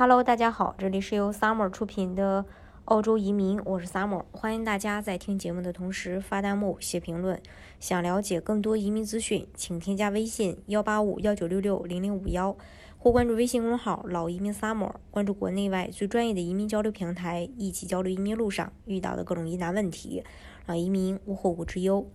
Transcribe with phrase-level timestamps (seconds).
[0.00, 2.44] Hello，大家好，这里是由 Summer 出品的
[2.84, 7.42] 澳洲移民，我是 Summer，欢迎大家在听节目的同时发弹幕、写评论。
[7.80, 12.56] 想了解更多移民资讯，请添加微信幺八五幺九六六零零五幺，
[12.96, 20.22] 或关注微信公众号“老移民 Summer”，关注国内外最专业的移民交流平台，一起交流移民路上遇到的各种疑难问题，
[20.64, 22.08] 让移民无后顾之忧。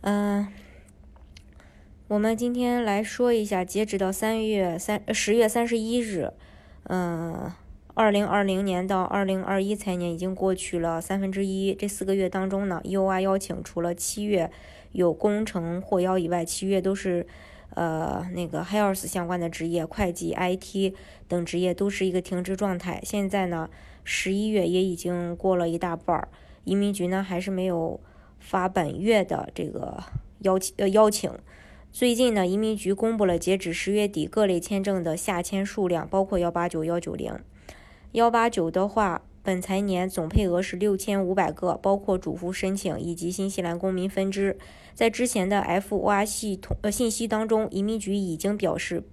[0.00, 0.48] 嗯，
[2.08, 6.32] 我们今天来说一下，截止到三月三十月三十一日。
[6.84, 7.50] 嗯，
[7.94, 11.74] 二零二零年到二零二一财年已经过去了三分之一。
[11.74, 14.50] 这四个月当中呢，EOR 邀请除了七月
[14.92, 17.26] 有工程获邀以外，其余都是
[17.70, 20.94] 呃那个 Health 相关的职业，会计、IT
[21.26, 23.00] 等职业都是一个停职状态。
[23.02, 23.70] 现在呢，
[24.04, 26.28] 十一月也已经过了一大半儿，
[26.64, 27.98] 移民局呢还是没有
[28.38, 30.02] 发本月的这个
[30.40, 31.30] 邀请呃邀请。
[31.94, 37.38] 最近呢，移民局公布了截止十月底各类签证的下签数量，包括幺八九、幺九零。
[38.10, 44.58] 幺八九的话，本财年总配额是六千五百个，包括主服申请以及新西兰公民分支。
[44.92, 49.04] 在之前的 FOR 系统呃信息当中，移民局已经表示，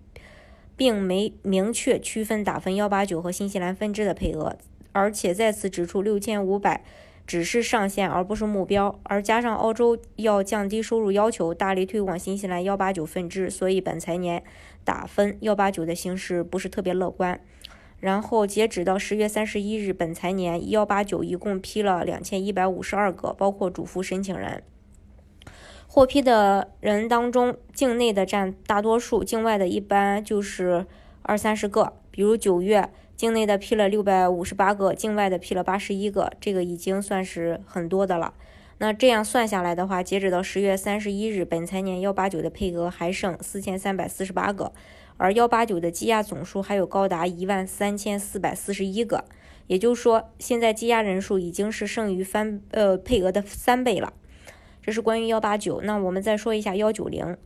[0.75, 4.57] 并没明确区分打分幺八九和新西兰分支的配额，
[4.91, 6.83] 而且再次指出六千五百。
[7.31, 8.99] 只是上限，而不是目标。
[9.03, 14.43] 而加上澳洲要降低收入要求，大力推广新西兰幺八九分支，所以本财年
[14.83, 17.39] 打分幺八九的形势不是特别乐观。
[18.01, 24.61] 然后截止到十月三十一日，本财年幺八九一共批了两千一百五十二个，包括主服申请人。
[25.87, 30.85] 获批的人当中，境内的占大多数，境外的一般就是
[31.21, 31.93] 二三十个。
[32.11, 32.89] 比如九月。
[33.21, 38.33] 境内的批了六百五十八个，境外的批了八十一个，这个已经算是很多的了。
[38.79, 44.73] 那这样算下来的话，截止到十月三十一日，本财年幺八九的配额还剩四千三百四十八个，
[45.17, 49.25] 而幺八九的积压总数还有高达一万三千四百四十一个，
[49.67, 54.13] 也就是说，现在积压人数已经是剩余翻呃配额的三倍了。
[54.81, 55.79] 这是关于幺八九。
[55.81, 57.37] 那我们再说一下幺九零。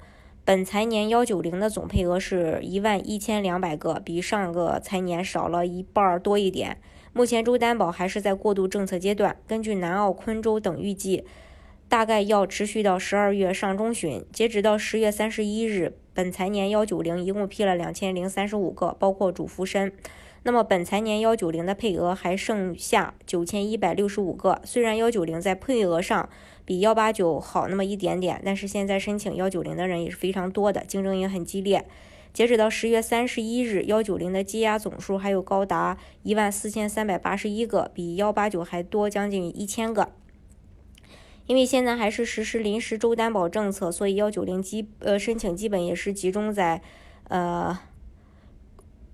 [0.46, 6.78] 本财年幺九零的总配额是一万一千两百个，比上个财年少了一半多一点。
[7.14, 11.24] 目前周担保还是在过渡政策阶段，根据南澳、昆州等预计，
[11.90, 14.24] 大概要持续到十二月上中旬。
[14.32, 19.92] 截止到十月三十一日，本财年幺九零一共批了两千零三十五个，包括主服申。
[20.48, 24.62] 那么本财年幺九零的配额还剩下九千一百六十五个。
[24.64, 26.30] 虽然幺九零在配额上
[26.64, 31.84] 比幺八九好那么一点点，但是现在申请幺九零的人也是非常多的，竞争也很激烈。
[32.32, 40.12] 截止到十月三十一日，幺九零的积压总数还有高达一万四千三百八十一个，比幺八九还多将近一千个。
[41.48, 46.84] 因为现在还是实施临时周担保政策，所以幺九零基呃申请基本也是集中在
[47.30, 47.76] 呃。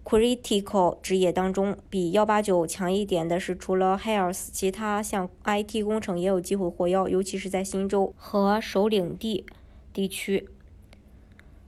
[0.03, 9.45] Critical 职业当中，比幺八九强一点的是，除了 Health，其他像 IT 工程也有机会获邀，尤其是在新州和首领地
[9.93, 10.49] 地区。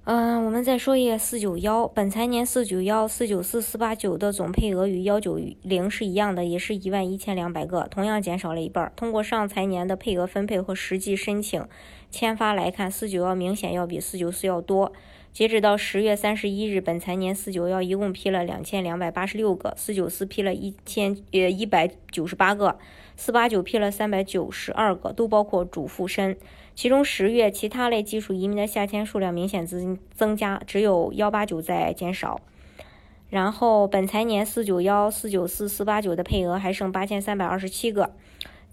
[0.05, 8.91] 嗯，我们再说一下四九幺，本财年四九幺、四九四、四八九的总配额与幺九零是一样的，也是一万一千两百个，同样减少了一半。
[8.97, 11.65] 通过上财年的配额分配和实际申请
[12.11, 14.91] 签发来看，四九幺明显要比四九四要多。
[15.33, 22.77] 截止到十月三十一日，本财年四九幺一共批了两千两百八十六个，四九四批了一千呃一百九十八个，
[23.17, 26.37] 四八九批了三百九十二个，都包括主副申。
[26.75, 32.39] 其中十月其他类技术移民的下签数量明显增增加，只有幺八九在减少。
[33.31, 38.11] 然后本财年四九幺、四九四、四八九的配额还剩八千三百二十七个。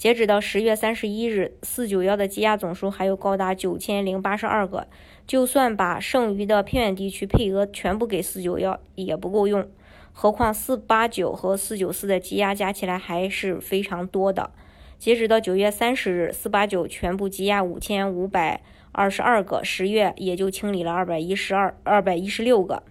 [0.01, 4.87] 截止到十月三十一日，四九幺的积压总数还有高达九千零八十二个。
[5.27, 9.69] 就算把剩余的偏远地区配额全部给四九幺也不够用，
[10.15, 14.51] 何况四八九和四九四的积压加起来还是非常多的。
[14.99, 18.63] 截止到九月三十日，四八九全部积压五千五百
[18.93, 22.83] 二十二个，十月也就清理了二百一十二二百一十六个，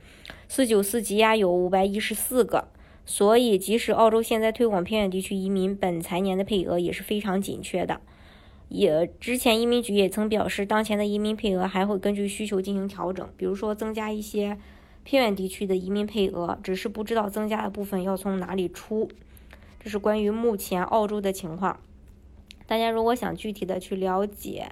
[0.47, 2.67] 四九四积压有五百一十四个。
[3.11, 8.01] 所以，即使澳洲现在推广偏远地区移民，本财年的配额也是非常紧缺的。
[8.67, 14.59] 也之前移民局也曾表示，当前的移民配额还会根据需求进行调整，比如说增加一些
[15.03, 19.09] 偏远地区的移民配额，只是不知道增加的部分要从哪里出。
[19.83, 21.79] 这是关于目前澳洲的情况。
[22.67, 24.71] 大家如果想具体的去了解